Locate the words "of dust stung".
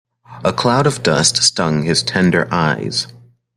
0.87-1.83